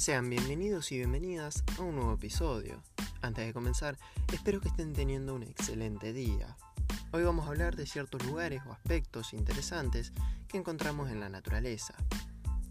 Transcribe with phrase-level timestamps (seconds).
[0.00, 2.82] Sean bienvenidos y bienvenidas a un nuevo episodio.
[3.20, 3.98] Antes de comenzar,
[4.32, 6.56] espero que estén teniendo un excelente día.
[7.12, 10.14] Hoy vamos a hablar de ciertos lugares o aspectos interesantes
[10.48, 11.92] que encontramos en la naturaleza.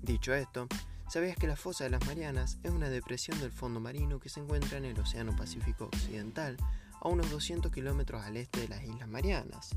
[0.01, 0.67] Dicho esto,
[1.07, 4.39] ¿sabías que la fosa de las Marianas es una depresión del fondo marino que se
[4.39, 6.57] encuentra en el Océano Pacífico Occidental,
[6.99, 9.75] a unos 200 kilómetros al este de las Islas Marianas?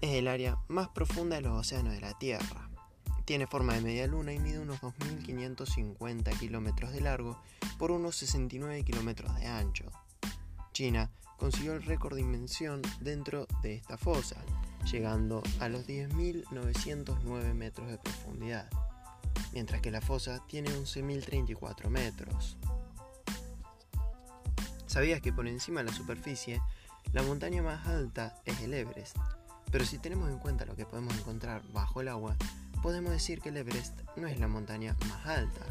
[0.00, 2.73] Es el área más profunda de los océanos de la Tierra
[3.24, 7.40] tiene forma de media luna y mide unos 2.550 kilómetros de largo
[7.78, 9.90] por unos 69 kilómetros de ancho.
[10.72, 14.36] China consiguió el récord de dimensión dentro de esta fosa,
[14.90, 18.68] llegando a los 10.909 metros de profundidad,
[19.52, 22.58] mientras que la fosa tiene 11.034 metros.
[24.86, 26.60] ¿Sabías que por encima de la superficie,
[27.12, 29.16] la montaña más alta es el Everest?
[29.72, 32.36] Pero si tenemos en cuenta lo que podemos encontrar bajo el agua,
[32.84, 35.64] podemos decir que el Everest no es la montaña más alta.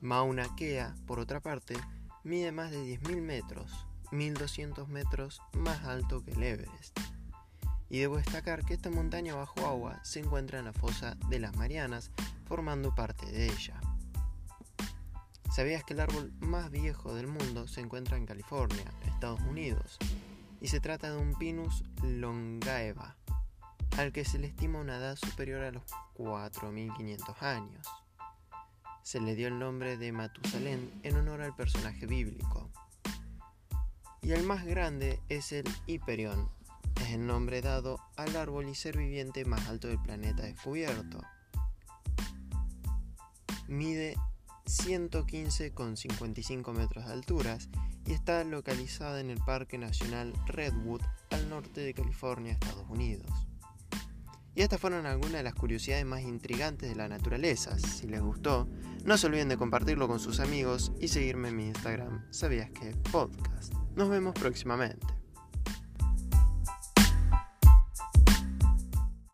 [0.00, 1.74] Mauna Kea, por otra parte,
[2.22, 6.96] mide más de 10.000 metros, 1.200 metros más alto que el Everest.
[7.90, 11.56] Y debo destacar que esta montaña bajo agua se encuentra en la fosa de las
[11.56, 12.12] Marianas,
[12.44, 13.80] formando parte de ella.
[15.52, 19.98] ¿Sabías que el árbol más viejo del mundo se encuentra en California, Estados Unidos?
[20.60, 23.16] Y se trata de un Pinus longaeva,
[23.98, 25.84] al que se le estima una edad superior a los
[26.16, 27.86] 4.500 años.
[29.02, 32.70] Se le dio el nombre de Matusalén en honor al personaje bíblico.
[34.20, 36.50] Y el más grande es el Hiperión,
[37.00, 41.22] es el nombre dado al árbol y ser viviente más alto del planeta descubierto.
[43.68, 44.16] Mide
[44.66, 47.68] 115,55 metros de alturas
[48.04, 53.30] y está localizada en el Parque Nacional Redwood al norte de California, Estados Unidos.
[54.56, 57.78] Y estas fueron algunas de las curiosidades más intrigantes de la naturaleza.
[57.78, 58.66] Si les gustó,
[59.04, 62.96] no se olviden de compartirlo con sus amigos y seguirme en mi Instagram, sabías que
[63.12, 63.74] podcast.
[63.94, 65.15] Nos vemos próximamente.